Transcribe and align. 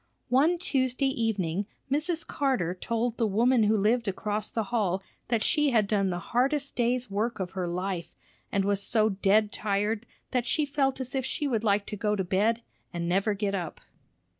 One 0.29 0.57
Tuesday 0.57 1.09
evening, 1.09 1.67
Mrs. 1.91 2.25
Carter 2.25 2.73
told 2.73 3.17
the 3.17 3.27
woman 3.27 3.61
who 3.65 3.77
lived 3.77 4.07
across 4.07 4.49
the 4.49 4.63
hall 4.63 5.03
that 5.27 5.43
she 5.43 5.69
had 5.69 5.85
done 5.87 6.09
the 6.09 6.17
hardest 6.33 6.75
day's 6.75 7.11
work 7.11 7.39
of 7.39 7.51
her 7.51 7.67
life, 7.67 8.15
and 8.51 8.65
was 8.65 8.81
so 8.81 9.09
dead 9.09 9.51
tired 9.51 10.07
that 10.31 10.47
she 10.47 10.65
felt 10.65 10.99
as 10.99 11.13
if 11.13 11.23
she 11.23 11.47
would 11.47 11.63
like 11.63 11.85
to 11.85 11.95
go 11.95 12.15
to 12.15 12.23
bed 12.23 12.63
and 12.91 13.07
never 13.07 13.35
get 13.35 13.53
up. 13.53 13.79